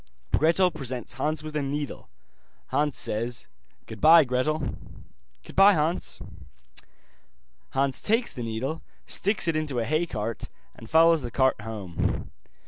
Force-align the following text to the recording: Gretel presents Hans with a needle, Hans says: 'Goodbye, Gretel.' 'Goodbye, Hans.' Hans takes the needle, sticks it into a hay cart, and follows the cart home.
Gretel 0.35 0.71
presents 0.71 1.13
Hans 1.13 1.43
with 1.43 1.55
a 1.55 1.61
needle, 1.61 2.09
Hans 2.69 2.97
says: 2.97 3.45
'Goodbye, 3.85 4.23
Gretel.' 4.23 4.73
'Goodbye, 5.43 5.73
Hans.' 5.73 6.19
Hans 7.73 8.01
takes 8.01 8.33
the 8.33 8.41
needle, 8.41 8.81
sticks 9.05 9.47
it 9.47 9.55
into 9.55 9.77
a 9.77 9.85
hay 9.85 10.07
cart, 10.07 10.47
and 10.73 10.89
follows 10.89 11.21
the 11.21 11.29
cart 11.29 11.61
home. 11.61 12.31